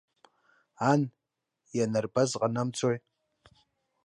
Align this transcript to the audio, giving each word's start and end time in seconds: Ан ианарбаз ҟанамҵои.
Ан 0.91 1.01
ианарбаз 1.77 2.29
ҟанамҵои. 2.39 2.97